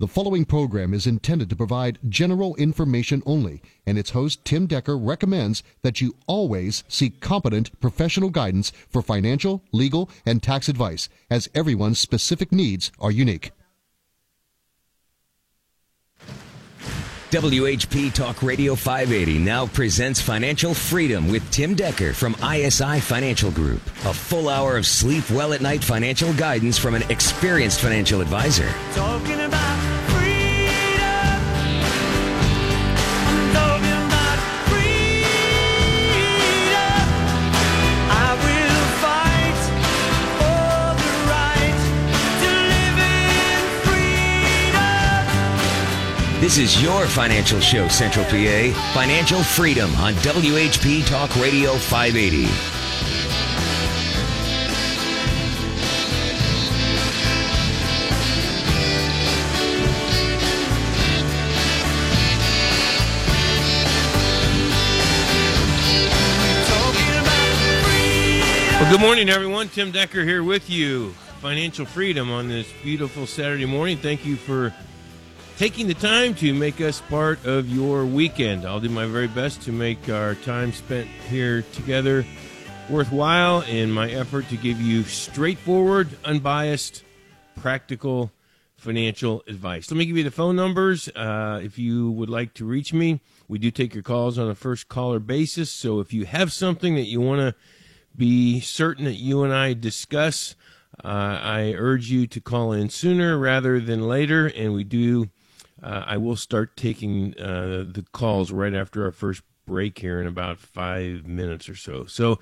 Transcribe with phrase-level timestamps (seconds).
[0.00, 4.96] The following program is intended to provide general information only, and its host, Tim Decker,
[4.96, 11.50] recommends that you always seek competent professional guidance for financial, legal, and tax advice, as
[11.54, 13.50] everyone's specific needs are unique.
[17.30, 23.86] WHP Talk Radio 580 now presents Financial Freedom with Tim Decker from ISI Financial Group.
[24.06, 28.68] A full hour of sleep well at night financial guidance from an experienced financial advisor.
[28.94, 29.69] Talking about
[46.50, 48.90] This is your financial show, Central PA.
[48.92, 52.46] Financial Freedom on WHP Talk Radio 580.
[66.66, 67.54] Talking about
[67.84, 68.80] freedom.
[68.80, 69.68] Well, good morning, everyone.
[69.68, 71.10] Tim Decker here with you.
[71.40, 73.98] Financial freedom on this beautiful Saturday morning.
[73.98, 74.74] Thank you for
[75.60, 78.64] taking the time to make us part of your weekend.
[78.64, 82.24] I'll do my very best to make our time spent here together
[82.88, 87.04] worthwhile in my effort to give you straightforward, unbiased,
[87.60, 88.32] practical
[88.78, 89.90] financial advice.
[89.90, 93.20] Let me give you the phone numbers uh, if you would like to reach me.
[93.46, 95.70] We do take your calls on a first caller basis.
[95.70, 97.54] So if you have something that you want to
[98.16, 100.56] be certain that you and I discuss,
[101.04, 104.46] uh, I urge you to call in sooner rather than later.
[104.46, 105.28] And we do,
[105.82, 110.26] uh, I will start taking uh, the calls right after our first break here in
[110.26, 112.04] about five minutes or so.
[112.04, 112.38] So,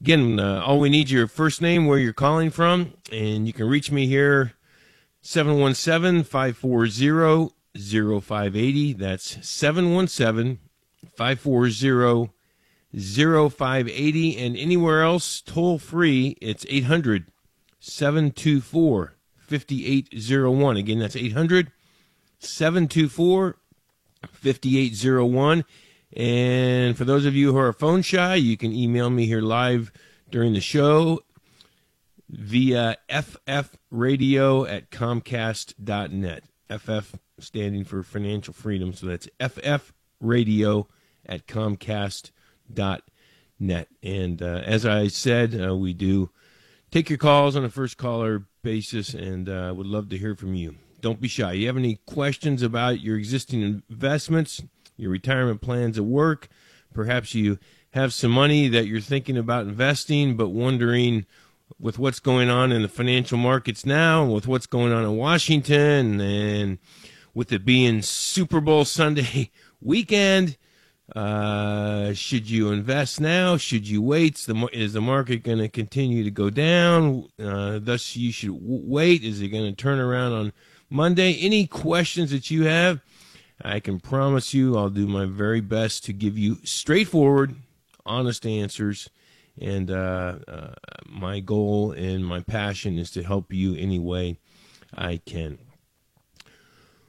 [0.00, 3.68] again, uh, all we need your first name, where you're calling from, and you can
[3.68, 4.52] reach me here
[5.22, 7.50] 717 540
[8.20, 8.92] 0580.
[8.94, 10.60] That's 717
[11.16, 12.30] 540
[12.92, 14.38] 0580.
[14.38, 17.26] And anywhere else, toll free, it's 800
[17.80, 20.76] 724 5801.
[20.76, 21.72] Again, that's 800
[22.38, 23.56] 724
[24.32, 25.64] 5801.
[26.16, 29.92] And for those of you who are phone shy, you can email me here live
[30.30, 31.20] during the show
[32.28, 36.44] via ffradio at comcast.net.
[36.68, 38.92] FF standing for financial freedom.
[38.92, 40.86] So that's ffradio
[41.24, 43.88] at comcast.net.
[44.02, 46.30] And uh, as I said, uh, we do
[46.90, 50.54] take your calls on a first caller basis and uh, would love to hear from
[50.54, 50.76] you.
[51.00, 51.52] Don't be shy.
[51.52, 54.62] You have any questions about your existing investments,
[54.96, 56.48] your retirement plans at work?
[56.92, 57.58] Perhaps you
[57.90, 61.26] have some money that you're thinking about investing, but wondering
[61.78, 65.16] with what's going on in the financial markets now, and with what's going on in
[65.16, 66.78] Washington, and
[67.34, 70.56] with it being Super Bowl Sunday weekend.
[71.14, 73.56] Uh, should you invest now?
[73.56, 74.38] Should you wait?
[74.38, 77.28] Is the, is the market going to continue to go down?
[77.40, 79.22] Uh, thus, you should wait.
[79.22, 80.52] Is it going to turn around on
[80.88, 81.38] Monday?
[81.40, 83.00] Any questions that you have,
[83.62, 87.56] I can promise you I'll do my very best to give you straightforward,
[88.04, 89.08] honest answers.
[89.60, 90.74] And uh, uh,
[91.06, 94.38] my goal and my passion is to help you any way
[94.94, 95.58] I can.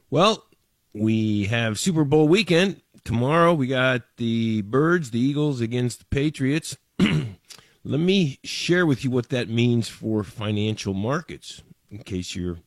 [0.10, 0.46] Well,
[0.94, 2.82] we have Super Bowl weekend.
[3.04, 6.78] Tomorrow we got the Birds, the Eagles against the Patriots.
[7.00, 12.58] Let me share with you what that means for financial markets, in case you're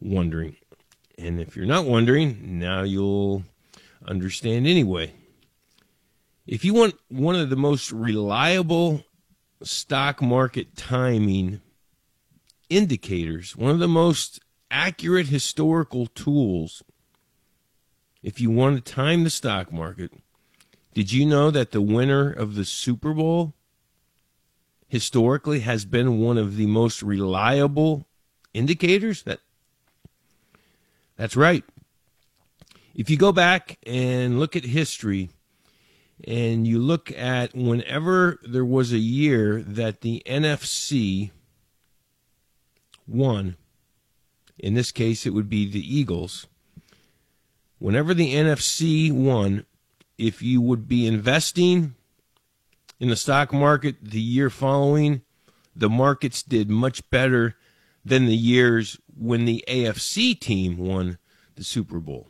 [0.00, 0.56] wondering.
[1.16, 3.44] And if you're not wondering, now you'll
[4.06, 5.12] understand anyway.
[6.46, 9.04] If you want one of the most reliable
[9.62, 11.60] stock market timing
[12.70, 16.82] indicators, one of the most accurate historical tools,
[18.22, 20.12] if you want to time the stock market,
[20.94, 23.54] did you know that the winner of the Super Bowl
[24.88, 28.06] historically has been one of the most reliable
[28.54, 29.22] indicators?
[29.22, 29.40] That
[31.18, 31.64] That's right.
[32.94, 35.30] If you go back and look at history
[36.26, 41.32] and you look at whenever there was a year that the NFC
[43.06, 43.56] won,
[44.58, 46.46] in this case it would be the Eagles.
[47.78, 49.66] Whenever the NFC won,
[50.16, 51.94] if you would be investing
[53.00, 55.22] in the stock market the year following,
[55.74, 57.56] the markets did much better
[58.04, 61.18] than the years when the AFC team won
[61.56, 62.28] the Super Bowl.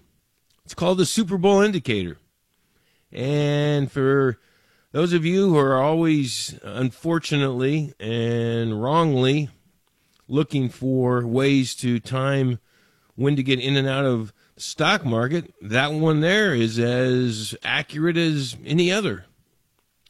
[0.64, 2.18] It's called the Super Bowl indicator.
[3.12, 4.38] And for
[4.92, 9.50] those of you who are always, unfortunately and wrongly,
[10.26, 12.58] looking for ways to time
[13.14, 17.54] when to get in and out of the stock market, that one there is as
[17.64, 19.24] accurate as any other.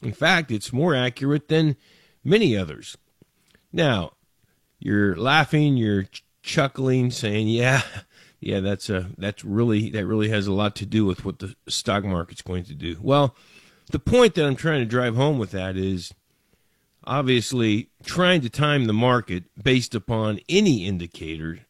[0.02, 1.76] In fact, it's more accurate than
[2.25, 2.96] many others.
[3.72, 4.12] Now,
[4.78, 7.82] you're laughing, you're ch- chuckling, saying, "Yeah,
[8.40, 11.54] yeah, that's a that's really that really has a lot to do with what the
[11.69, 13.34] stock market's going to do." Well,
[13.90, 16.14] the point that I'm trying to drive home with that is
[17.04, 21.60] obviously trying to time the market based upon any indicator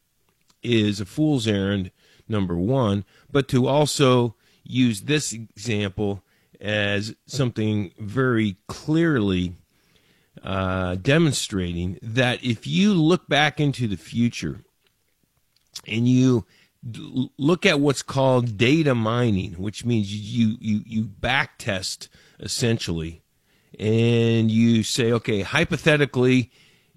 [0.61, 1.91] is a fool's errand
[2.27, 6.21] number 1, but to also use this example
[6.59, 9.53] as something very clearly
[10.43, 14.61] uh, demonstrating that if you look back into the future
[15.87, 16.45] and you
[17.37, 22.07] look at what's called data mining, which means you you you back test
[22.39, 23.21] essentially,
[23.77, 26.51] and you say, okay, hypothetically,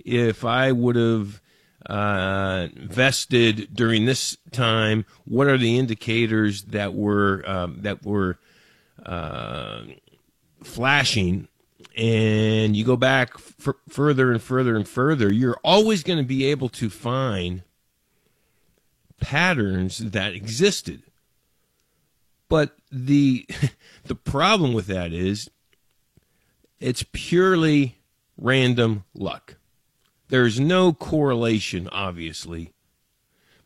[0.05, 1.41] if I would have
[1.87, 8.39] uh, vested during this time, what are the indicators that were um, that were
[9.05, 9.83] uh,
[10.63, 11.49] flashing
[11.97, 16.47] and you go back f- further and further and further, you're always going to be
[16.47, 17.63] able to find
[19.21, 21.03] patterns that existed.
[22.49, 23.47] But the
[24.05, 25.51] the problem with that is
[26.81, 27.99] it's purely
[28.37, 29.57] random luck.
[30.29, 32.73] There's no correlation, obviously,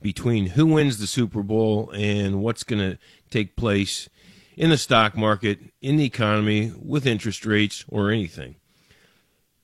[0.03, 2.99] between who wins the Super Bowl and what's going to
[3.31, 4.09] take place
[4.57, 8.57] in the stock market, in the economy, with interest rates, or anything.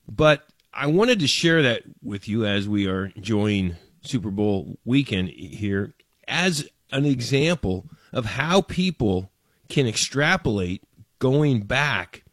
[0.07, 5.29] But I wanted to share that with you as we are enjoying Super Bowl weekend
[5.29, 5.93] here
[6.27, 9.31] as an example of how people
[9.69, 10.83] can extrapolate
[11.19, 12.23] going back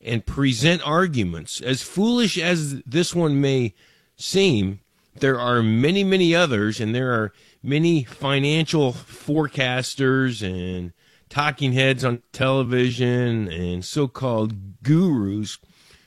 [0.00, 1.60] and present arguments.
[1.60, 3.74] As foolish as this one may
[4.16, 4.80] seem,
[5.20, 7.32] there are many, many others, and there are
[7.62, 10.92] many financial forecasters and
[11.28, 15.58] talking heads on television and so called gurus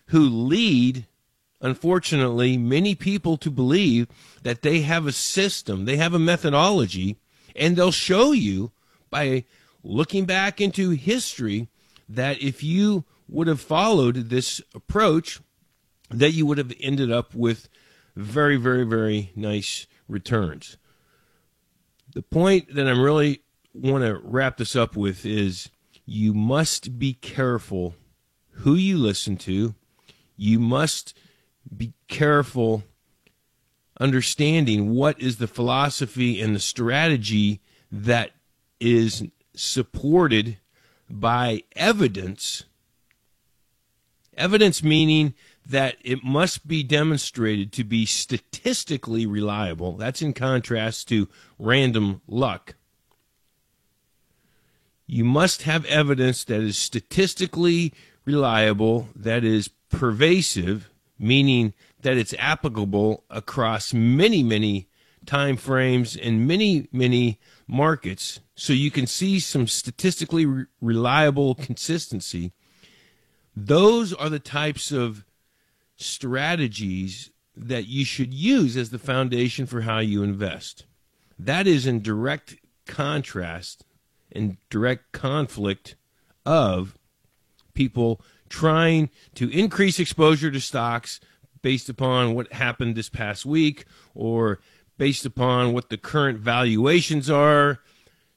[0.08, 1.06] who lead,
[1.62, 4.08] unfortunately, many people to believe
[4.44, 7.18] that they have a system, they have a methodology,
[7.56, 8.72] and they'll show you
[9.10, 9.46] by
[9.84, 11.68] looking back into history
[12.10, 15.40] that if you would have followed this approach,
[16.10, 17.70] that you would have ended up with
[18.16, 20.78] very, very, very nice returns.
[22.14, 25.70] The point that I'm really want to wrap this up with is
[26.06, 27.96] you must be careful
[28.52, 29.76] who you listen to.
[30.36, 31.18] You must
[31.76, 32.84] be careful
[34.00, 38.32] understanding what is the philosophy and the strategy that
[38.80, 39.24] is
[39.54, 40.58] supported
[41.10, 42.64] by evidence.
[44.36, 45.34] Evidence meaning
[45.66, 49.98] that it must be demonstrated to be statistically reliable.
[49.98, 51.28] That's in contrast to
[51.60, 52.76] random luck.
[55.14, 57.94] You must have evidence that is statistically
[58.24, 64.88] reliable, that is pervasive, meaning that it's applicable across many, many
[65.26, 68.40] time frames and many, many markets.
[68.56, 72.54] So you can see some statistically re- reliable consistency.
[73.54, 75.26] Those are the types of
[75.98, 80.86] strategies that you should use as the foundation for how you invest.
[81.38, 82.56] That is in direct
[82.88, 83.84] contrast
[84.32, 85.96] and direct conflict
[86.46, 86.98] of
[87.74, 91.20] people trying to increase exposure to stocks
[91.62, 94.60] based upon what happened this past week or
[94.98, 97.80] based upon what the current valuations are,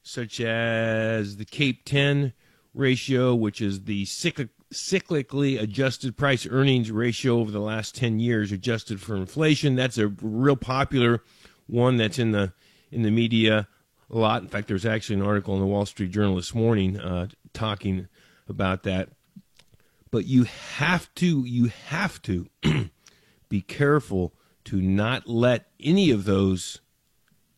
[0.03, 2.33] such as the Cape 10
[2.73, 8.51] ratio, which is the cyclic, cyclically adjusted price earnings ratio over the last 10 years
[8.51, 9.75] adjusted for inflation.
[9.75, 11.23] That's a real popular
[11.67, 12.53] one that's in the
[12.91, 13.67] in the media
[14.09, 14.41] a lot.
[14.41, 18.07] In fact, there's actually an article in the Wall Street Journal this morning uh, talking
[18.47, 19.09] about that.
[20.11, 22.47] But you have to, you have to
[23.49, 24.33] be careful
[24.65, 26.81] to not let any of those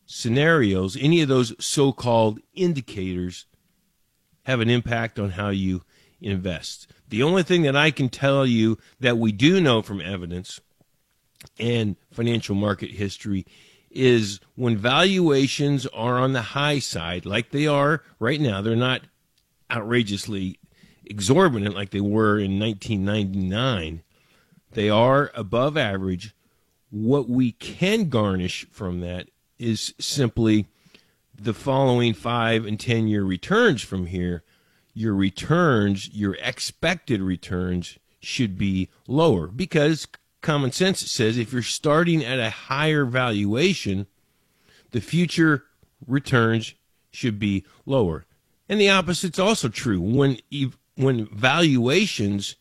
[0.06, 3.46] scenarios, any of those so called indicators,
[4.44, 5.84] have an impact on how you
[6.22, 6.88] invest.
[7.10, 10.60] The only thing that I can tell you that we do know from evidence
[11.60, 13.46] and financial market history
[13.90, 19.02] is when valuations are on the high side, like they are right now, they're not
[19.72, 20.60] outrageously
[21.06, 24.04] exorbitant like they were in 1999.
[24.72, 26.36] They are above average.
[26.90, 30.68] What we can garnish from that is simply
[31.34, 34.44] the following five and 10 year returns from here.
[34.94, 40.08] Your returns, your expected returns, should be lower because
[40.42, 44.08] common sense says if you're starting at a higher valuation,
[44.92, 45.66] the future
[46.06, 46.74] returns
[47.12, 48.26] should be lower.
[48.70, 50.02] And the opposite's also true.
[50.02, 50.38] When
[50.96, 52.56] when valuations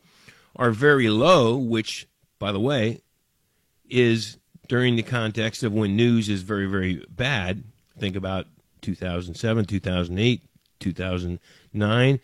[0.54, 2.06] are very low, which
[2.38, 3.02] by the way
[3.88, 7.64] is during the context of when news is very very bad,
[7.98, 8.46] think about
[8.82, 10.42] 2007, 2008,
[10.78, 12.20] 2009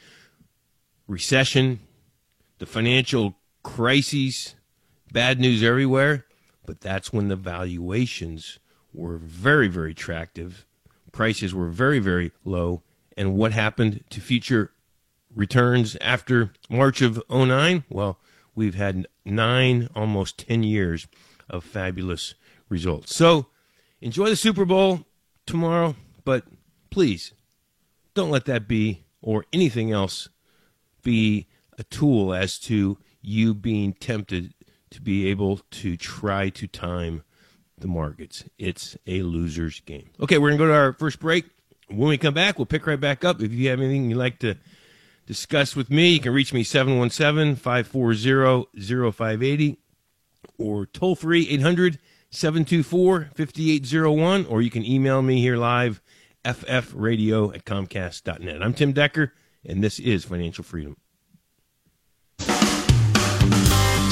[1.09, 1.81] recession,
[2.59, 4.55] the financial crises,
[5.13, 6.25] bad news everywhere,
[6.67, 8.59] but that's when the valuations
[8.93, 10.65] were very, very attractive.
[11.13, 12.83] Prices were very, very low.
[13.17, 14.73] And what happened to future
[15.35, 17.85] returns after March of 09?
[17.89, 18.19] Well,
[18.55, 21.07] we've had nine, almost 10 years
[21.49, 22.35] of fabulous
[22.69, 23.15] results.
[23.15, 23.47] So
[24.01, 25.07] enjoy the Super Bowl
[25.47, 26.45] tomorrow, but
[26.91, 27.33] please
[28.15, 30.29] don't let that be or anything else
[31.03, 34.55] be a tool as to you being tempted
[34.93, 37.23] to be able to try to time
[37.79, 38.45] the markets.
[38.59, 40.11] It's a loser's game.
[40.21, 41.47] Okay, we're going to go to our first break.
[41.89, 43.43] When we come back, we'll pick right back up.
[43.43, 44.57] If you have anything you'd like to
[45.27, 49.79] discuss with me, you can reach me 717 540 0580
[50.59, 51.99] or toll free 800
[52.31, 56.01] 724 5801, or you can email me here live
[56.45, 58.63] ffradio at comcast.net.
[58.63, 59.33] I'm Tim Decker,
[59.65, 60.97] and this is Financial Freedom.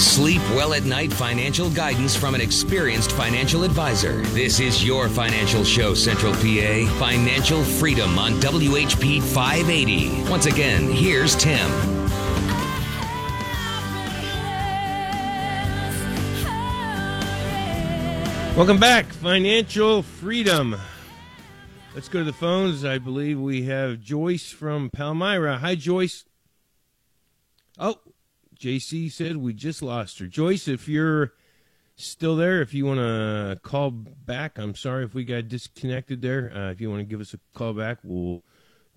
[0.01, 4.23] Sleep well at night financial guidance from an experienced financial advisor.
[4.29, 6.97] This is your financial show, Central PA.
[6.99, 10.31] Financial Freedom on WHP 580.
[10.31, 11.71] Once again, here's Tim.
[18.57, 20.77] Welcome back, Financial Freedom.
[21.95, 22.87] Let's go to the phones.
[22.87, 25.59] I believe we have Joyce from Palmyra.
[25.59, 26.25] Hi, Joyce.
[27.79, 27.97] Oh,
[28.61, 30.27] JC said we just lost her.
[30.27, 31.33] Joyce, if you're
[31.97, 36.53] still there, if you want to call back, I'm sorry if we got disconnected there.
[36.55, 38.43] Uh, if you want to give us a call back, we'll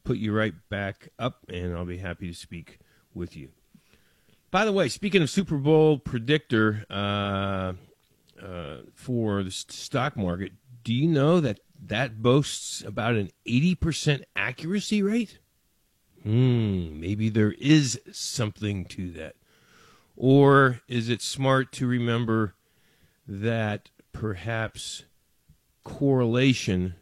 [0.04, 2.80] put you right back up, and I'll be happy to speak
[3.14, 3.50] with you.
[4.52, 7.74] By the way, speaking of Super Bowl predictor uh,
[8.44, 10.52] uh, for the stock market,
[10.84, 15.40] do you know that that boasts about an 80% accuracy rate?
[16.22, 19.36] Hmm, maybe there is something to that.
[20.16, 22.56] Or is it smart to remember
[23.28, 25.04] that perhaps
[25.84, 26.96] correlation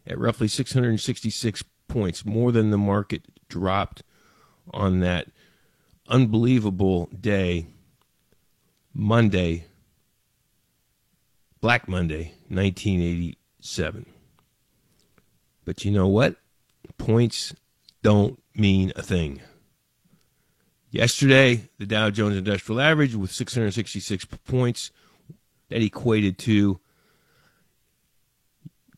[0.08, 4.04] at roughly 666 points, more than the market dropped
[4.74, 5.28] on that
[6.08, 7.68] unbelievable day,
[8.94, 9.66] Monday,
[11.60, 14.06] Black Monday, 1987.
[15.66, 16.38] But you know what?
[16.98, 17.54] Points
[18.02, 19.42] don't mean a thing.
[20.96, 24.92] Yesterday, the Dow Jones Industrial Average with 666 points,
[25.68, 26.80] that equated to,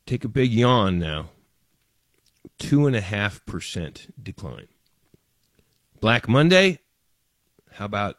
[0.06, 1.30] take a big yawn now,
[2.60, 4.68] 2.5% decline.
[6.00, 6.82] Black Monday,
[7.72, 8.18] how about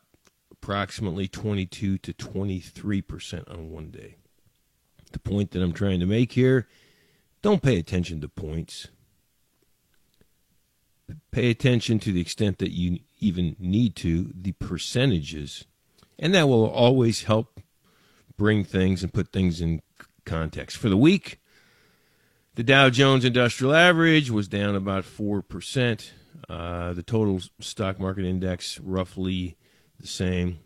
[0.50, 4.16] approximately 22 to 23% on one day?
[5.12, 6.66] The point that I'm trying to make here
[7.42, 8.88] don't pay attention to points.
[11.30, 15.64] Pay attention to the extent that you even need to, the percentages.
[16.18, 17.60] And that will always help
[18.36, 19.82] bring things and put things in
[20.24, 20.76] context.
[20.76, 21.40] For the week,
[22.54, 26.10] the Dow Jones Industrial Average was down about 4%.
[26.48, 29.56] Uh, the total stock market index, roughly
[30.00, 30.60] the same.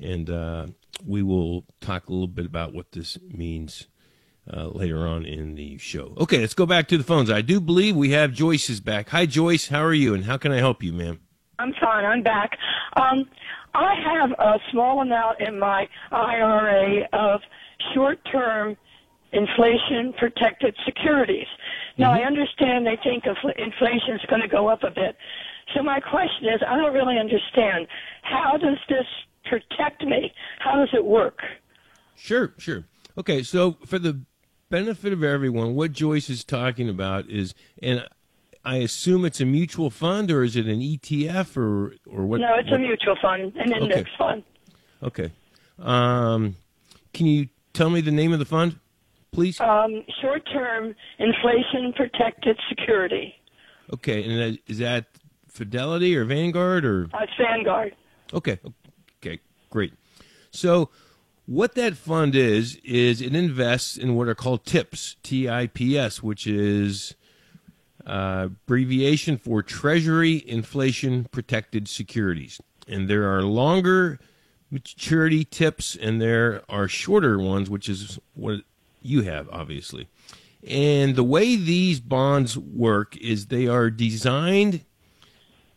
[0.00, 0.66] And uh,
[1.04, 3.86] we will talk a little bit about what this means
[4.52, 6.14] uh, later on in the show.
[6.18, 7.30] Okay, let's go back to the phones.
[7.30, 9.08] I do believe we have Joyce is back.
[9.10, 9.68] Hi, Joyce.
[9.68, 10.14] How are you?
[10.14, 11.20] And how can I help you, ma'am?
[11.58, 12.04] I'm fine.
[12.04, 12.50] I'm back.
[12.96, 13.26] Um,
[13.74, 17.40] I have a small amount in my IRA of
[17.94, 18.76] short-term
[19.32, 21.46] inflation-protected securities.
[21.98, 25.16] Now, I understand they think inflation is going to go up a bit.
[25.74, 27.88] So my question is, I don't really understand.
[28.22, 29.06] How does this
[29.44, 30.32] protect me?
[30.60, 31.38] How does it work?
[32.14, 32.84] Sure, sure.
[33.18, 34.20] Okay, so for the
[34.68, 38.06] benefit of everyone, what Joyce is talking about is, and
[38.64, 42.40] I assume it's a mutual fund or is it an ETF or or what?
[42.40, 44.10] No, it's a mutual fund, an index Okay.
[44.18, 44.42] fund.
[45.02, 45.30] Okay.
[45.78, 46.56] Um,
[47.12, 48.78] can you tell me the name of the fund,
[49.32, 49.60] please?
[49.60, 53.34] Um, short-term inflation-protected security.
[53.92, 55.06] Okay, and that, is that
[55.48, 57.08] Fidelity or Vanguard or?
[57.12, 57.94] Uh, it's Vanguard.
[58.32, 58.58] Okay.
[59.22, 59.40] Okay.
[59.70, 59.92] Great.
[60.50, 60.88] So,
[61.46, 65.98] what that fund is is it invests in what are called TIPS, T I P
[65.98, 67.14] S, which is
[68.06, 72.60] uh, abbreviation for Treasury Inflation Protected Securities.
[72.86, 74.18] And there are longer
[74.70, 78.60] maturity tips, and there are shorter ones, which is what
[79.00, 80.08] you have, obviously.
[80.66, 84.84] And the way these bonds work is they are designed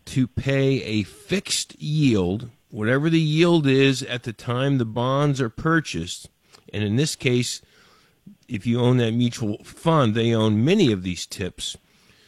[0.06, 5.50] to pay a fixed yield, whatever the yield is at the time the bonds are
[5.50, 6.30] purchased.
[6.74, 7.62] And in this case,
[8.48, 11.78] if you own that mutual fund, they own many of these tips.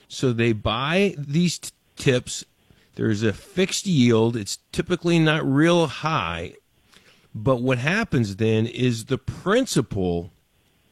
[0.07, 2.45] So they buy these t- tips.
[2.95, 4.35] There's a fixed yield.
[4.35, 6.55] It's typically not real high.
[7.33, 10.31] But what happens then is the principal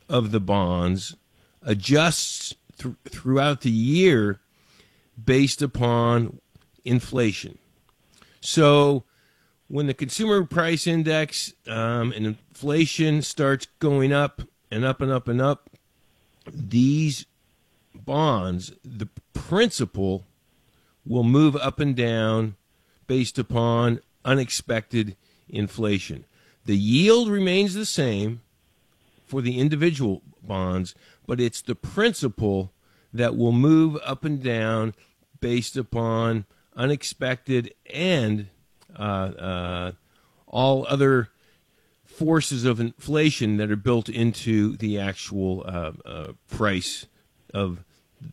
[0.08, 1.16] of the bonds
[1.64, 4.40] adjusts thr throughout the year
[5.22, 6.40] based upon
[6.86, 7.58] inflation.
[8.40, 9.04] So
[9.68, 15.28] when the consumer price index um, and inflation starts going up and up and up
[15.28, 15.70] and up,
[16.52, 17.26] these
[17.94, 20.26] bonds, the principal
[21.06, 22.56] will move up and down
[23.08, 25.16] based upon unexpected
[25.50, 26.26] inflation.
[26.66, 28.42] The yield remains the same
[29.26, 32.72] for the individual bonds, but it's the principal
[33.14, 34.94] that will move up and down
[35.40, 38.48] based upon unexpected and
[38.98, 41.30] all other
[42.06, 47.06] forces of inflation that are built into the actual uh, uh, price
[47.54, 47.84] of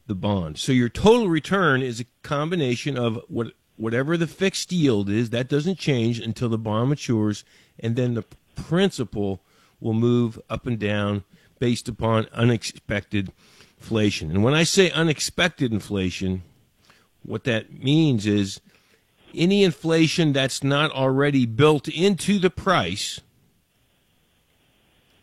[0.07, 0.59] the bond.
[0.59, 5.48] So your total return is a combination of what whatever the fixed yield is that
[5.48, 7.44] doesn't change until the bond matures,
[7.79, 8.24] and then the
[8.55, 9.42] principal
[9.81, 11.24] will move up and down
[11.59, 13.33] based upon unexpected
[13.79, 14.31] inflation.
[14.31, 16.42] And when I say unexpected inflation,
[17.22, 18.61] what that means is
[19.36, 23.20] any inflation that's not already built into the price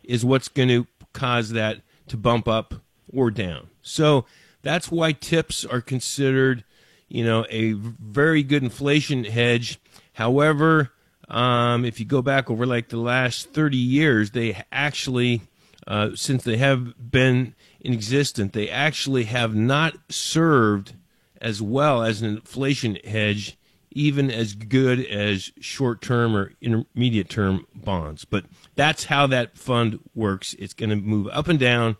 [0.02, 2.74] is what's going to cause that to bump up
[3.12, 3.68] or down.
[3.82, 4.24] So
[4.62, 6.64] that's why tips are considered,
[7.08, 9.78] you know, a very good inflation hedge.
[10.14, 10.92] However,
[11.28, 15.42] um, if you go back over like the last 30 years, they actually,
[15.86, 20.94] uh, since they have been in existence, they actually have not served
[21.40, 23.58] as well as an inflation hedge,
[23.94, 28.24] even as good as short term or intermediate term bonds.
[28.24, 30.54] But that's how that fund works.
[30.58, 31.96] It's going to move up and down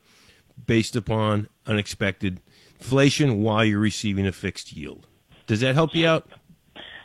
[0.67, 2.41] based upon unexpected
[2.79, 5.07] inflation while you're receiving a fixed yield.
[5.47, 6.29] Does that help you out?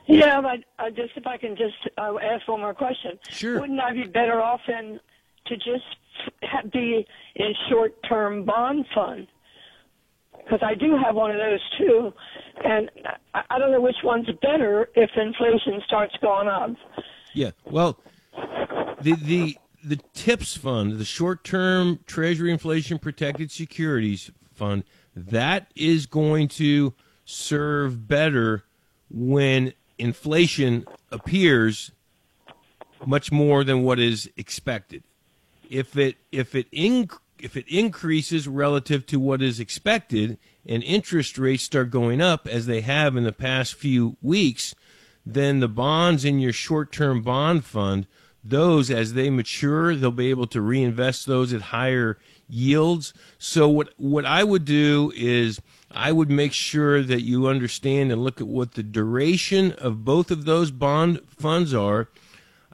[0.07, 3.19] Yeah, but uh, just if I can just uh, ask one more question.
[3.29, 3.59] Sure.
[3.59, 4.99] Wouldn't I be better off in
[5.47, 5.83] to just
[6.71, 9.27] be in short-term bond fund?
[10.47, 12.13] Because I do have one of those too,
[12.63, 12.89] and
[13.33, 16.71] I, don't know which one's better if inflation starts going up.
[17.33, 17.51] Yeah.
[17.65, 17.99] Well,
[19.01, 26.47] the the the TIPS fund, the short-term Treasury inflation protected securities fund, that is going
[26.49, 26.93] to
[27.25, 28.63] serve better
[29.09, 31.91] when inflation appears
[33.05, 35.03] much more than what is expected.
[35.69, 41.37] If it if it in, if it increases relative to what is expected and interest
[41.37, 44.75] rates start going up as they have in the past few weeks,
[45.25, 48.07] then the bonds in your short-term bond fund,
[48.43, 53.13] those as they mature, they'll be able to reinvest those at higher yields.
[53.37, 58.23] So what what I would do is I would make sure that you understand and
[58.23, 62.09] look at what the duration of both of those bond funds are.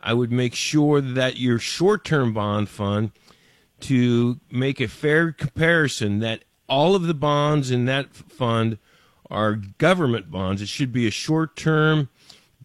[0.01, 3.11] I would make sure that your short-term bond fund
[3.83, 8.77] to make a fair comparison that all of the bonds in that fund
[9.29, 10.61] are government bonds.
[10.61, 12.09] It should be a short-term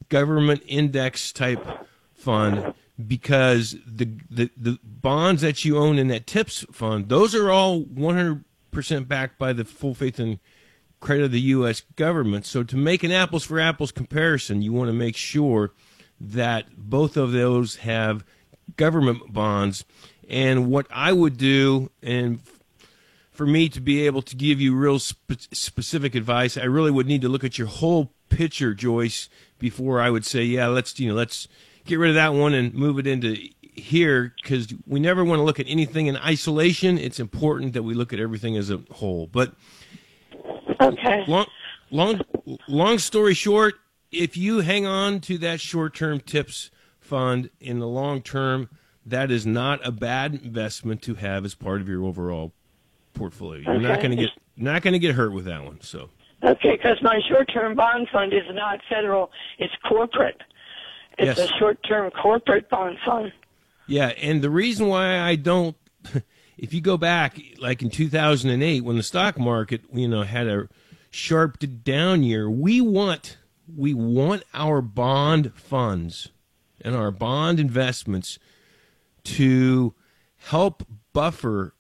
[0.09, 1.67] government index type
[2.15, 2.75] fund
[3.07, 7.83] because the, the the bonds that you own in that tips fund those are all
[7.85, 10.41] 100% backed by the full faith and
[10.99, 14.89] credit of the US government so to make an apples for apples comparison you want
[14.89, 15.73] to make sure
[16.21, 18.25] that both of those have
[18.77, 19.85] government bonds
[20.29, 22.41] and what I would do and
[23.33, 27.07] for me to be able to give you real spe- specific advice, I really would
[27.07, 31.09] need to look at your whole picture, Joyce, before I would say, yeah, let's you
[31.09, 31.47] know, let's
[31.85, 35.45] get rid of that one and move it into here because we never want to
[35.45, 36.99] look at anything in isolation.
[36.99, 39.29] It's important that we look at everything as a whole.
[39.29, 39.55] But
[40.81, 41.25] Okay.
[41.27, 41.47] long,
[41.91, 42.21] long,
[42.69, 43.75] long story short,
[44.11, 48.69] if you hang on to that short-term tips fund in the long term,
[49.09, 52.53] that is not a bad investment to have as part of your overall
[53.15, 53.61] portfolio.
[53.73, 55.81] You're not going to get not going to get hurt with that one.
[55.81, 56.11] So
[56.45, 60.41] Okay, because my short-term bond fund is not federal; it's corporate.
[61.19, 61.51] It's Yes.
[61.51, 63.33] a short-term corporate bond fund.
[63.89, 65.75] yeah, and the reason why I don't,
[66.59, 70.69] if you go back like in 2008 when the stock market you know had a
[71.11, 73.37] sharp down year, we want
[73.77, 76.29] we want our bond funds
[76.81, 78.39] and our bond investments
[79.25, 79.95] to
[80.37, 81.75] help buffer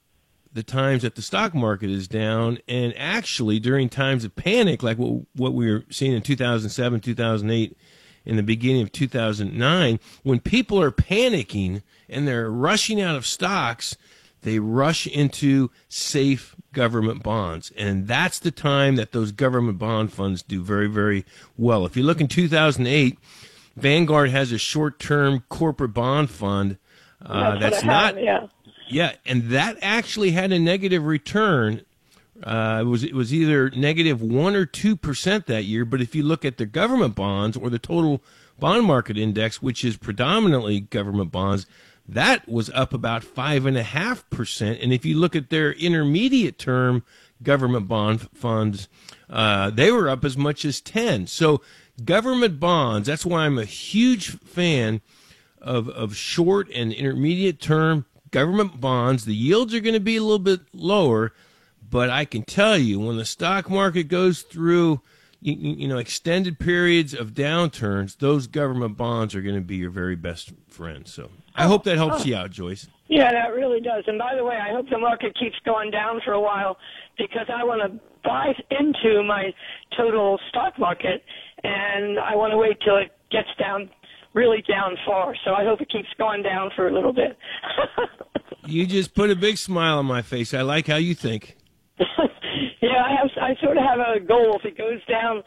[0.52, 4.98] the times that the stock market is down and actually during times of panic like
[4.98, 7.76] what, what we were seeing in 2007 2008
[8.24, 13.96] in the beginning of 2009 when people are panicking and they're rushing out of stocks
[14.42, 17.72] they rush into safe government bonds.
[17.76, 21.24] And that's the time that those government bond funds do very very
[21.56, 21.86] well.
[21.86, 23.18] If you look in 2008
[23.76, 26.78] vanguard has a short-term corporate bond fund
[27.24, 28.46] uh, That's that's what I not have, yeah.
[28.88, 31.82] yeah, and that actually had a negative return.
[32.42, 35.84] Uh, it was it was either negative one or two percent that year.
[35.84, 38.22] But if you look at the government bonds or the total
[38.58, 41.66] bond market index, which is predominantly government bonds,
[42.06, 44.78] that was up about five and a half percent.
[44.80, 47.02] And if you look at their intermediate term
[47.42, 48.88] government bond funds,
[49.28, 51.26] uh, they were up as much as ten.
[51.26, 51.60] So
[52.04, 53.08] government bonds.
[53.08, 55.00] That's why I'm a huge fan
[55.68, 59.26] of, of short and intermediate term government bonds.
[59.26, 61.34] The yields are going to be a little bit lower,
[61.88, 65.02] but I can tell you when the stock market goes through
[65.40, 69.90] you, you know extended periods of downturns, those government bonds are going to be your
[69.90, 71.06] very best friend.
[71.06, 72.88] So I hope that helps you out, Joyce.
[73.06, 74.04] Yeah, that really does.
[74.06, 76.76] And by the way, I hope the market keeps going down for a while
[77.16, 79.54] because I want to buy into my
[79.96, 81.22] total stock market,
[81.62, 83.90] and I want to wait till it gets down
[84.38, 85.34] really down far.
[85.44, 87.36] So I hope it keeps going down for a little bit.
[88.66, 90.52] You just put a big smile on my face.
[90.52, 91.56] I like how you think.
[91.98, 93.30] yeah, I have.
[93.40, 94.60] I sort of have a goal.
[94.62, 95.42] If it goes down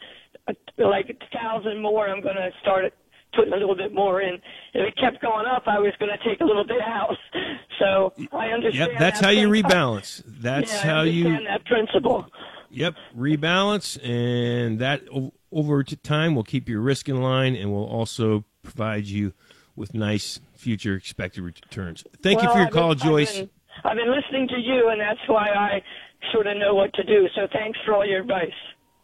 [0.48, 2.94] uh, like a thousand more, I'm going to start it,
[3.32, 4.34] putting a little bit more in.
[4.74, 7.16] If it kept going up, I was going to take a little bit out.
[7.78, 8.92] So I understand.
[8.92, 10.22] Yep, that's that how you rebalance.
[10.24, 12.26] That's yeah, how I you understand that principle.
[12.70, 15.02] Yep, rebalance, and that
[15.50, 19.32] over time will keep your risk in line and will also provide you
[19.76, 22.04] with nice future expected returns.
[22.22, 23.38] Thank you for your I've been- call, I've Joyce.
[23.38, 23.50] been-
[23.84, 25.82] I've been listening to you, and that's why I
[26.30, 27.28] sort of know what to do.
[27.34, 28.52] So thanks for all your advice.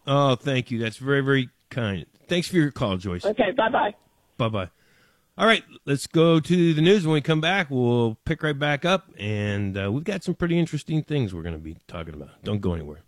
[0.07, 0.79] Oh, thank you.
[0.79, 2.07] That's very, very kind.
[2.29, 3.25] Thanks for your call, Joyce.
[3.25, 3.94] Okay, bye bye.
[4.37, 4.71] Bye bye.
[5.37, 7.07] All right, let's go to the news.
[7.07, 10.59] When we come back, we'll pick right back up, and uh, we've got some pretty
[10.59, 12.42] interesting things we're going to be talking about.
[12.44, 13.01] Don't go anywhere.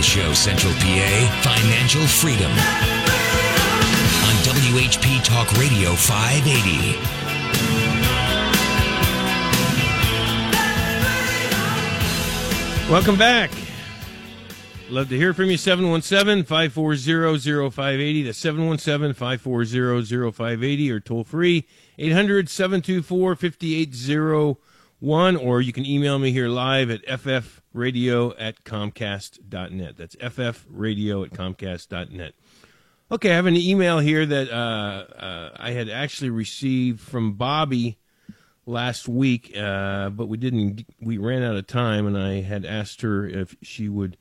[0.00, 2.50] Financial show, Central PA Financial Freedom.
[4.24, 6.96] On WHP Talk Radio 580.
[12.90, 13.50] Welcome back.
[14.88, 15.58] Love to hear from you.
[15.58, 18.22] 717 540 0580.
[18.22, 21.66] That's 717 540 0580 or toll free
[21.98, 25.36] 800 724 5801.
[25.36, 27.02] or you can email me here live at
[27.74, 29.96] ffradio at comcast.net.
[29.96, 32.34] That's ffradio at comcast.net.
[33.12, 37.98] Okay, I have an email here that uh, uh, I had actually received from Bobby
[38.66, 40.86] last week, uh, but we didn't.
[41.00, 44.16] We ran out of time, and I had asked her if she would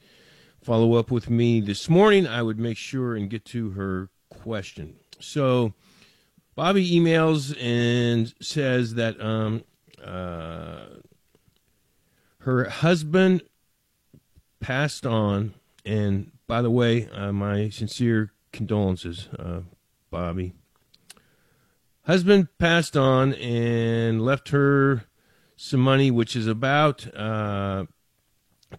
[0.63, 2.25] follow up with me this morning.
[2.25, 4.95] I would make sure and get to her question.
[5.19, 5.73] So,
[6.55, 9.63] Bobby emails and says that um,
[10.03, 10.85] uh,
[12.41, 13.43] her husband
[14.59, 15.53] passed on,
[15.85, 19.61] and by the way, uh, my sincere condolences, uh,
[20.09, 20.53] Bobby.
[22.03, 25.03] Husband passed on and left her
[25.55, 27.85] some money, which is about uh,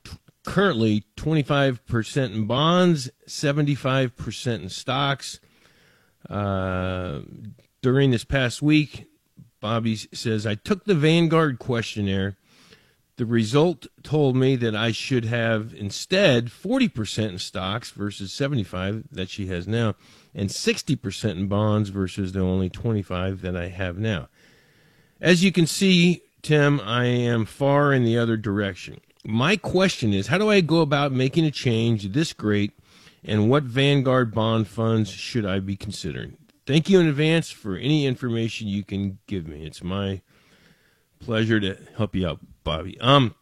[0.02, 5.40] t- currently 25% in bonds, 75% in stocks.
[6.28, 7.20] Uh,
[7.82, 9.06] during this past week,
[9.60, 12.36] Bobby says, I took the Vanguard questionnaire.
[13.20, 19.28] The result told me that I should have instead 40% in stocks versus 75 that
[19.28, 19.94] she has now,
[20.34, 24.30] and 60% in bonds versus the only 25 that I have now.
[25.20, 29.02] As you can see, Tim, I am far in the other direction.
[29.22, 32.72] My question is, how do I go about making a change this great,
[33.22, 36.38] and what Vanguard bond funds should I be considering?
[36.66, 39.66] Thank you in advance for any information you can give me.
[39.66, 40.22] It's my
[41.18, 43.00] pleasure to help you out, Bobby.
[43.00, 43.34] Um,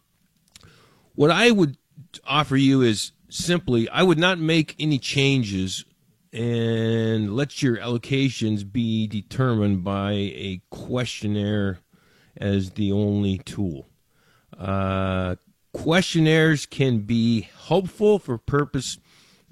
[1.13, 1.77] what I would
[2.25, 5.85] offer you is simply, I would not make any changes
[6.33, 11.77] and let your allocations be determined by a questionnaire
[12.37, 13.87] as the only tool.
[14.57, 15.35] Uh,
[15.73, 18.97] questionnaires can be helpful for purpose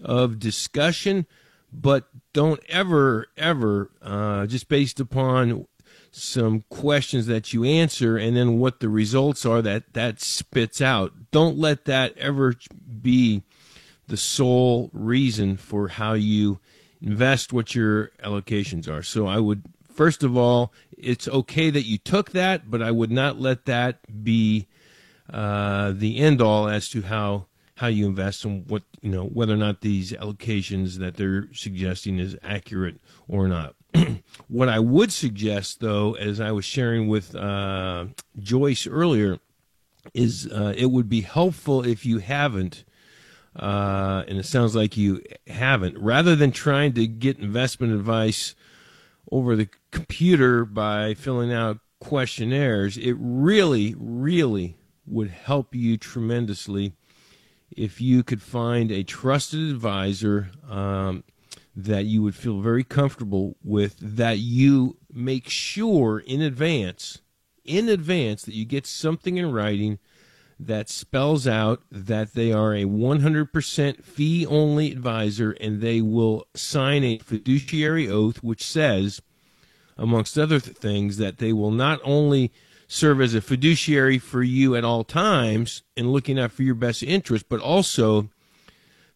[0.04, 1.28] of discussion,
[1.72, 5.68] but don't ever, ever, uh, just based upon
[6.17, 11.13] some questions that you answer and then what the results are that that spits out.
[11.32, 12.56] Don't let that ever
[13.01, 13.43] be
[14.08, 16.60] the sole reason for how you
[17.01, 19.03] invest what your allocations are.
[19.03, 23.12] So I would first of all, it's okay that you took that, but I would
[23.12, 24.67] not let that be
[25.32, 29.53] uh, the end all as to how how you invest and what you know whether
[29.53, 33.75] or not these allocations that they're suggesting is accurate or not.
[34.47, 38.05] what I would suggest, though, as I was sharing with uh,
[38.39, 39.39] Joyce earlier,
[40.13, 42.83] is uh, it would be helpful if you haven't,
[43.55, 48.55] uh, and it sounds like you haven't, rather than trying to get investment advice
[49.31, 56.93] over the computer by filling out questionnaires, it really, really would help you tremendously
[57.75, 61.23] if you could find a trusted advisor um,
[61.80, 67.20] that you would feel very comfortable with, that you make sure in advance,
[67.63, 70.00] in advance, that you get something in writing
[70.60, 77.04] that spells out that they are a 100% fee only advisor and they will sign
[77.04, 79.22] a fiduciary oath which says,
[79.96, 82.52] amongst other th- things, that they will not only
[82.88, 87.04] serve as a fiduciary for you at all times in looking out for your best
[87.04, 88.30] interest, but also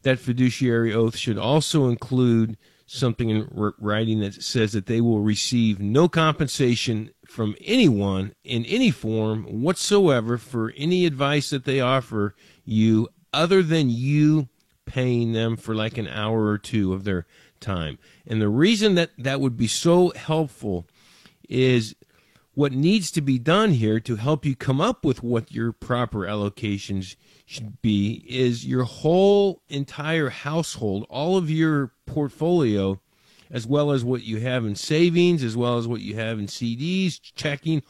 [0.04, 3.48] that fiduciary oath should also include something in
[3.80, 10.38] writing that says that they will receive no compensation from anyone in any form whatsoever
[10.38, 12.36] for any advice that they offer
[12.66, 14.50] you other than you
[14.86, 17.26] paying them for like an hour or two of their
[17.62, 17.98] time.
[18.28, 20.86] And the reason that that would be so helpful
[21.48, 21.96] is
[22.62, 26.28] what needs to be done here to help you come up with what your proper
[26.28, 33.02] allocations should be is your whole entire household, all of your portfolio,
[33.50, 36.46] as well as what you have in savings, as well as what you have in
[36.46, 37.82] CDs, checking,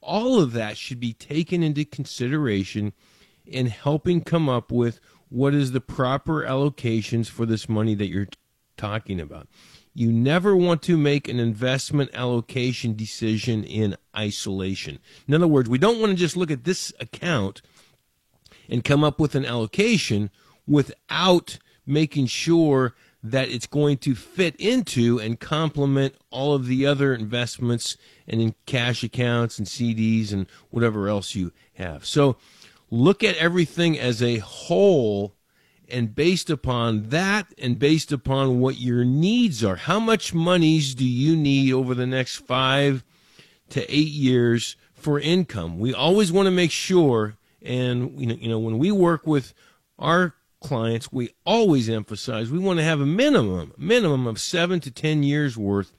[0.00, 2.92] all of that should be taken into consideration
[3.44, 8.28] in helping come up with what is the proper allocations for this money that you're
[8.76, 9.48] talking about.
[9.92, 15.00] You never want to make an investment allocation decision in isolation.
[15.26, 17.60] In other words, we don't want to just look at this account
[18.68, 20.30] and come up with an allocation
[20.66, 27.12] without making sure that it's going to fit into and complement all of the other
[27.12, 32.06] investments and in cash accounts and CDs and whatever else you have.
[32.06, 32.36] So
[32.90, 35.34] look at everything as a whole
[35.90, 41.04] and based upon that and based upon what your needs are how much monies do
[41.04, 43.04] you need over the next five
[43.68, 48.48] to eight years for income we always want to make sure and you know, you
[48.48, 49.54] know when we work with
[49.98, 54.90] our clients we always emphasize we want to have a minimum minimum of seven to
[54.90, 55.94] ten years worth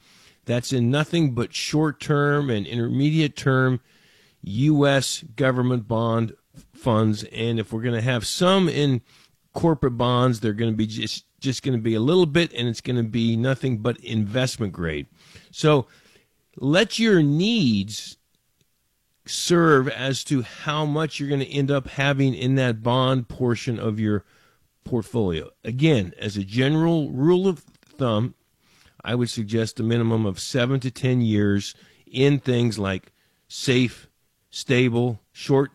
[0.45, 3.79] that's in nothing but short term and intermediate term
[4.43, 5.23] U.S.
[5.35, 6.33] government bond
[6.73, 9.01] funds, and if we're going to have some in
[9.53, 12.67] corporate bonds, they're going to be just just going to be a little bit, and
[12.67, 15.07] it's going to be nothing but investment grade.
[15.51, 15.87] So
[16.55, 18.17] let your needs
[19.25, 23.79] serve as to how much you're going to end up having in that bond portion
[23.79, 24.23] of your
[24.83, 25.49] portfolio.
[25.63, 28.35] Again, as a general rule of thumb,
[29.03, 31.73] I would suggest a minimum of seven to 10 years
[32.05, 33.11] in things like
[33.47, 34.07] safe,
[34.49, 35.71] stable, short,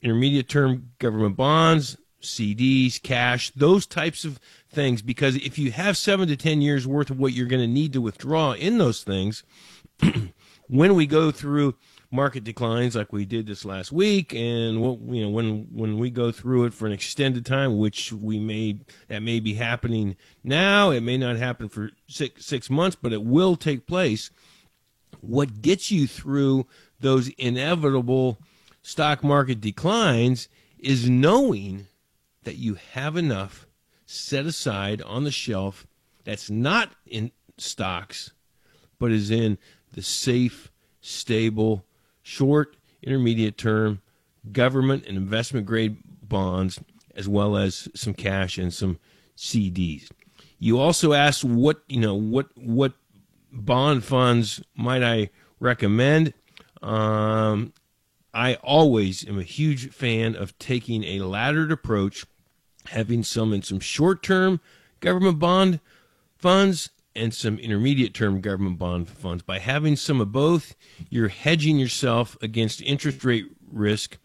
[0.00, 5.02] intermediate term government bonds, CDs, cash, those types of things.
[5.02, 7.92] Because if you have seven to 10 years worth of what you're going to need
[7.92, 9.42] to withdraw in those things,
[10.68, 11.74] when we go through
[12.10, 16.08] market declines like we did this last week and what you know when when we
[16.08, 18.78] go through it for an extended time which we may
[19.08, 23.22] that may be happening now it may not happen for 6 6 months but it
[23.22, 24.30] will take place
[25.20, 26.66] what gets you through
[26.98, 28.38] those inevitable
[28.80, 31.86] stock market declines is knowing
[32.48, 33.66] that you have enough
[34.06, 35.86] set aside on the shelf
[36.24, 38.30] that's not in stocks
[38.98, 39.58] but is in
[39.92, 40.70] the safe,
[41.02, 41.84] stable,
[42.22, 44.00] short, intermediate term
[44.50, 46.80] government and investment grade bonds,
[47.14, 48.98] as well as some cash and some
[49.36, 50.08] CDs.
[50.58, 52.94] You also asked what you know what what
[53.52, 55.28] bond funds might I
[55.60, 56.32] recommend.
[56.80, 57.74] Um,
[58.34, 62.24] I always am a huge fan of taking a laddered approach,
[62.90, 64.60] having some in some short term
[65.00, 65.80] government bond
[66.36, 69.42] funds and some intermediate term government bond funds.
[69.42, 70.74] By having some of both,
[71.10, 74.18] you're hedging yourself against interest rate risk,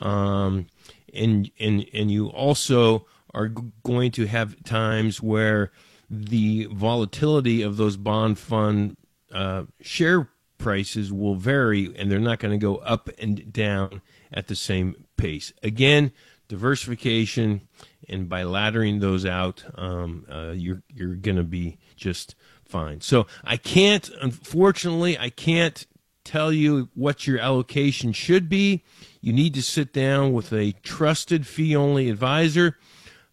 [0.00, 0.66] um,
[1.12, 3.48] and and and you also are
[3.84, 5.70] going to have times where
[6.08, 8.96] the volatility of those bond fund
[9.32, 14.00] uh, share prices will vary, and they're not going to go up and down
[14.32, 15.52] at the same pace.
[15.62, 16.12] Again,
[16.48, 17.68] diversification,
[18.08, 23.00] and by laddering those out, um, uh, you're you're going to be just fine.
[23.00, 25.86] So I can't, unfortunately, I can't
[26.24, 28.82] tell you what your allocation should be.
[29.20, 32.76] You need to sit down with a trusted fee-only advisor.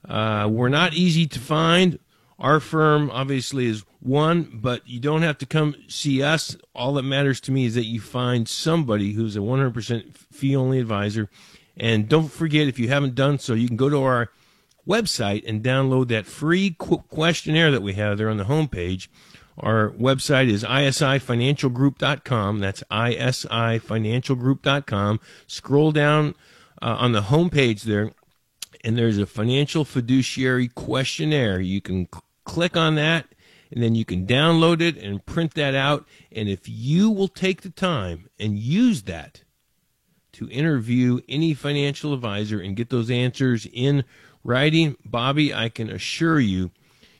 [0.07, 1.99] Uh, we're not easy to find.
[2.39, 6.57] Our firm obviously is one, but you don't have to come see us.
[6.75, 10.79] All that matters to me is that you find somebody who's a 100% fee only
[10.79, 11.29] advisor.
[11.77, 14.29] And don't forget, if you haven't done so, you can go to our
[14.88, 19.08] website and download that free qu- questionnaire that we have there on the homepage.
[19.58, 22.60] Our website is isifinancialgroup.com.
[22.60, 25.19] That's isifinancialgroup.com.
[25.48, 26.36] Scroll down
[26.82, 28.13] uh, on the homepage there,
[28.84, 31.60] and there's a financial fiduciary questionnaire.
[31.60, 33.28] You can cl- click on that,
[33.72, 36.08] and then you can download it and print that out.
[36.32, 39.43] And if you will take the time and use that
[40.34, 44.04] to interview any financial advisor and get those answers in
[44.43, 46.71] writing, Bobby, I can assure you,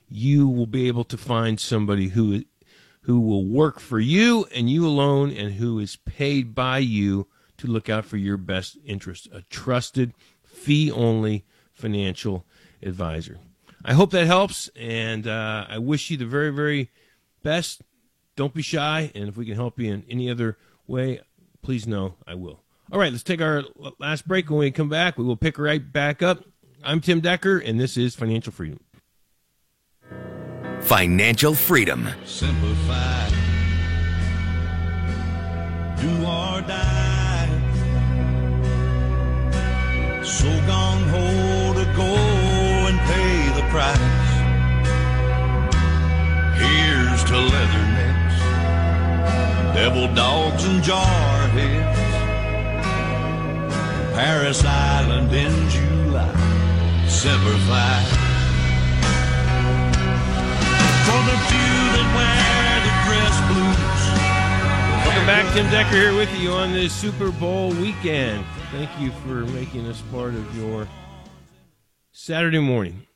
[0.10, 2.44] you will be able to find somebody who
[3.02, 7.68] who will work for you and you alone and who is paid by you to
[7.68, 9.28] look out for your best interest.
[9.34, 12.46] A trusted, fee only financial
[12.82, 13.40] advisor.
[13.84, 16.92] I hope that helps, and uh, I wish you the very, very
[17.42, 17.82] best.
[18.38, 20.58] Don't be shy, and if we can help you in any other
[20.88, 21.20] way,
[21.62, 22.62] please know I will.
[22.92, 23.64] All right, let's take our
[24.00, 24.50] last break.
[24.50, 26.46] When we come back, we will pick right back up.
[26.86, 28.80] I'm Tim Decker, and this is Financial Freedom.
[30.82, 32.10] Financial freedom.
[32.26, 33.30] Simplify.
[36.02, 37.48] Do or die.
[40.24, 42.14] So gone ho to go
[42.90, 44.32] and pay the price.
[46.60, 48.38] Here's to leathernecks,
[49.74, 52.04] devil dogs and jarheads.
[54.14, 56.53] Parris Island in July.
[57.14, 58.04] Simplify.
[61.06, 64.04] For the few that wear the dress blues.
[65.06, 65.54] Welcome back.
[65.54, 68.44] Tim Decker here with you on this Super Bowl weekend.
[68.72, 70.88] Thank you for making us part of your
[72.12, 73.08] Saturday morning.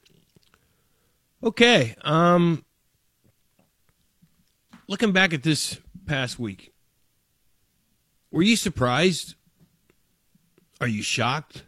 [1.43, 2.63] Okay, um
[4.87, 6.71] looking back at this past week,
[8.31, 9.35] were you surprised?
[10.79, 11.63] Are you shocked?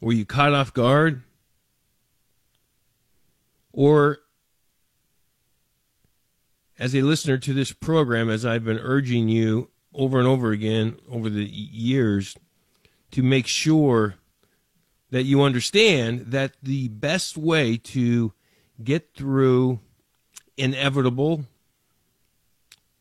[0.00, 1.22] Were you caught off guard?
[3.72, 4.18] Or
[6.78, 10.98] as a listener to this program, as I've been urging you over and over again
[11.10, 12.36] over the years,
[13.12, 14.16] to make sure
[15.10, 18.32] that you understand that the best way to
[18.82, 19.80] get through
[20.56, 21.46] inevitable,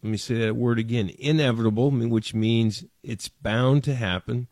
[0.01, 4.47] Let me say that word again inevitable, which means it's bound to happen.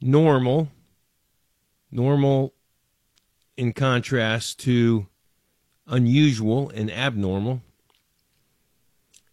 [0.00, 0.68] Normal,
[1.94, 2.52] normal
[3.56, 5.06] in contrast to
[5.86, 7.62] unusual and abnormal.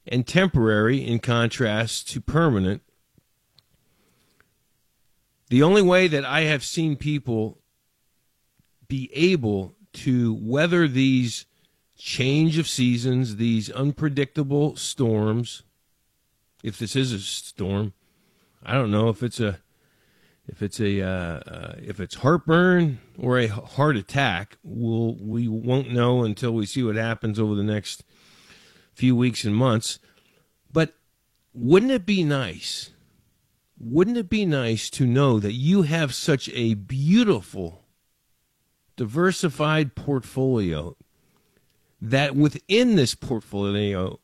[0.08, 2.82] And temporary in contrast to permanent.
[5.50, 7.60] The only way that I have seen people
[8.88, 11.46] be able to weather these
[11.98, 15.64] change of seasons, these unpredictable storms.
[16.64, 17.94] If this is a storm,
[18.64, 19.60] I don't know if it's a
[20.52, 24.58] if it's a uh, uh, if it's heartburn or a heart attack.
[24.64, 28.04] We'll we won't know until we see what happens over the next
[28.94, 29.98] few weeks and months.
[30.72, 30.94] But
[31.54, 32.92] wouldn't it be nice?
[33.80, 37.86] Wouldn't it be nice to know that you have such a beautiful,
[38.96, 40.96] diversified portfolio
[42.00, 44.20] that within this portfolio,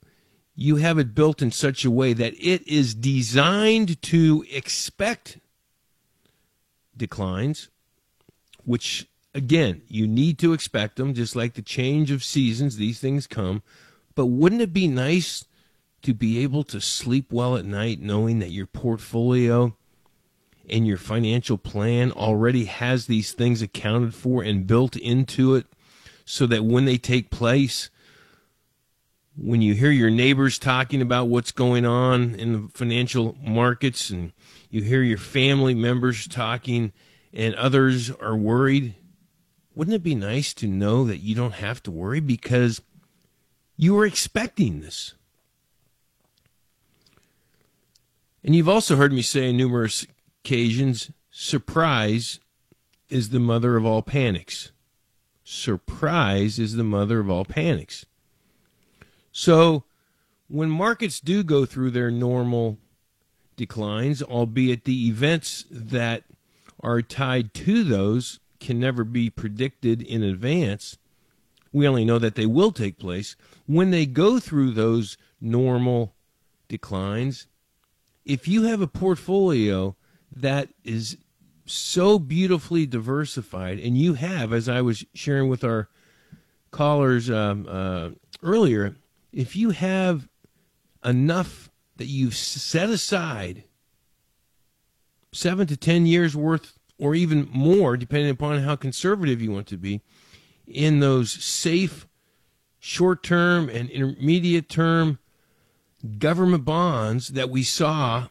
[0.53, 5.39] you have it built in such a way that it is designed to expect
[6.97, 7.69] declines,
[8.65, 13.27] which again, you need to expect them, just like the change of seasons, these things
[13.27, 13.61] come.
[14.15, 15.45] But wouldn't it be nice
[16.01, 19.75] to be able to sleep well at night knowing that your portfolio
[20.69, 25.65] and your financial plan already has these things accounted for and built into it
[26.25, 27.89] so that when they take place,
[29.37, 34.33] when you hear your neighbors talking about what's going on in the financial markets and
[34.69, 36.91] you hear your family members talking
[37.33, 38.95] and others are worried,
[39.75, 42.81] wouldn't it be nice to know that you don't have to worry because
[43.75, 45.13] you were expecting this?
[48.43, 50.05] And you've also heard me say on numerous
[50.43, 52.39] occasions surprise
[53.09, 54.71] is the mother of all panics.
[55.43, 58.05] Surprise is the mother of all panics.
[59.31, 59.83] So,
[60.47, 62.77] when markets do go through their normal
[63.57, 66.23] declines, albeit the events that
[66.79, 70.97] are tied to those can never be predicted in advance,
[71.73, 73.35] we only know that they will take place.
[73.65, 76.15] When they go through those normal
[76.67, 77.47] declines,
[78.25, 79.95] if you have a portfolio
[80.35, 81.17] that is
[81.65, 85.89] so beautifully diversified, and you have, as I was sharing with our
[86.71, 88.09] callers um, uh,
[88.41, 88.95] earlier,
[89.33, 90.27] if you have
[91.03, 93.63] enough that you've set aside
[95.31, 99.77] seven to ten years worth, or even more, depending upon how conservative you want to
[99.77, 100.01] be,
[100.65, 102.07] in those safe,
[102.79, 105.19] short term, and intermediate term
[106.19, 108.27] government bonds that we saw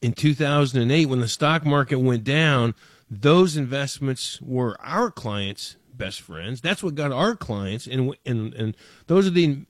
[0.00, 2.74] in 2008 when the stock market went down,
[3.08, 6.60] those investments were our clients' best friends.
[6.60, 8.76] That's what got our clients, and and and
[9.06, 9.64] those are the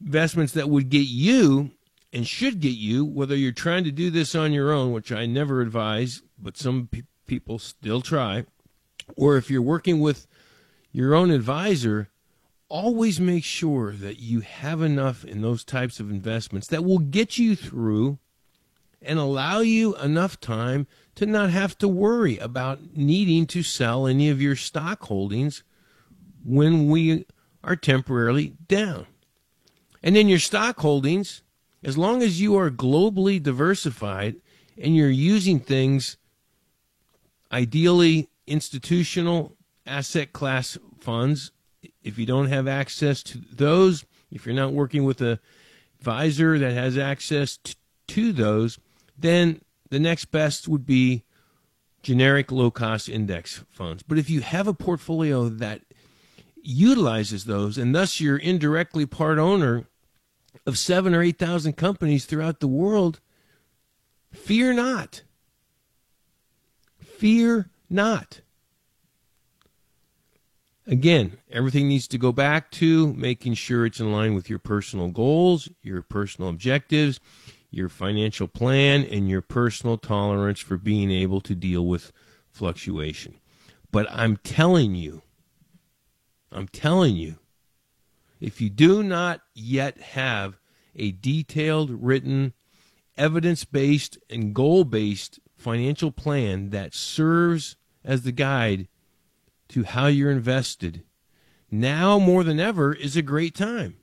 [0.00, 1.72] investments that would get you
[2.14, 5.26] and should get you, whether you're trying to do this on your own, which I
[5.26, 8.46] never advise, but some pe- people still try,
[9.16, 10.28] or if you're working with
[10.92, 12.10] your own advisor,
[12.68, 17.36] always make sure that you have enough in those types of investments that will get
[17.36, 18.18] you through
[19.02, 20.86] and allow you enough time
[21.16, 25.64] to not have to worry about needing to sell any of your stock holdings
[26.44, 27.26] when we
[27.64, 29.06] are temporarily down.
[30.02, 31.42] And then your stock holdings,
[31.84, 34.36] as long as you are globally diversified
[34.80, 36.16] and you're using things
[37.52, 39.56] ideally institutional
[39.86, 41.52] asset class funds,
[42.02, 45.38] if you don't have access to those, if you're not working with a
[46.00, 47.74] advisor that has access t-
[48.08, 48.78] to those,
[49.16, 49.60] then
[49.90, 51.22] the next best would be
[52.02, 54.02] generic low cost index funds.
[54.02, 55.80] But if you have a portfolio that
[56.62, 59.86] utilizes those and thus you're indirectly part owner
[60.66, 63.20] of seven or 8,000 companies throughout the world,
[64.32, 65.22] fear not.
[66.98, 68.40] Fear not.
[70.86, 75.08] Again, everything needs to go back to making sure it's in line with your personal
[75.08, 77.20] goals, your personal objectives,
[77.70, 82.12] your financial plan, and your personal tolerance for being able to deal with
[82.50, 83.40] fluctuation.
[83.90, 85.22] But I'm telling you,
[86.52, 87.38] I'm telling you,
[88.44, 90.58] if you do not yet have
[90.94, 92.52] a detailed, written,
[93.16, 98.86] evidence based, and goal based financial plan that serves as the guide
[99.68, 101.04] to how you're invested,
[101.70, 103.96] now more than ever is a great time.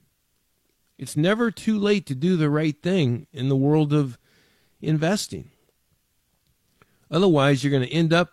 [0.97, 4.17] It's never too late to do the right thing in the world of
[4.81, 5.51] investing.
[7.11, 8.31] Otherwise, you're going to end up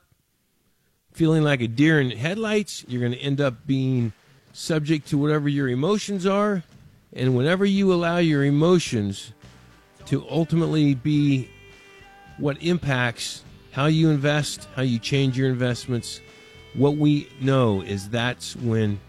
[1.13, 2.83] feeling like a deer in headlights.
[2.89, 4.15] You're going to end up being
[4.53, 6.63] subject to whatever your emotions are,
[7.13, 9.33] And whenever you allow your emotions
[10.07, 11.49] to ultimately be
[12.39, 13.43] what impacts
[13.73, 16.21] how you invest, how you change your investments,
[16.75, 19.01] what we know is that's when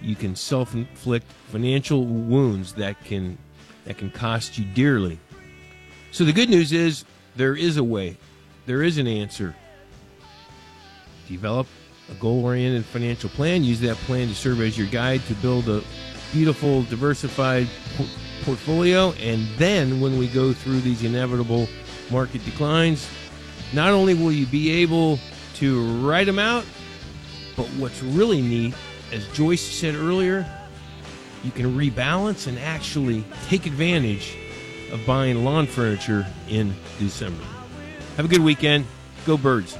[0.00, 3.36] you can self-inflict financial wounds that can
[3.84, 5.18] that can cost you dearly.
[6.12, 7.04] So the good news is
[7.36, 8.16] there is a way.
[8.66, 9.54] There is an answer.
[11.28, 11.66] Develop
[12.10, 13.64] a goal-oriented financial plan.
[13.64, 15.82] Use that plan to serve as your guide to build a
[16.32, 18.06] beautiful, diversified por-
[18.42, 19.12] portfolio.
[19.12, 21.68] And then, when we go through these inevitable
[22.10, 23.08] market declines,
[23.72, 25.18] not only will you be able
[25.54, 26.64] to write them out,
[27.56, 28.74] but what's really neat,
[29.12, 30.46] as Joyce said earlier,
[31.44, 34.36] you can rebalance and actually take advantage
[34.92, 37.42] of buying lawn furniture in December.
[38.16, 38.86] Have a good weekend.
[39.24, 39.76] Go birds.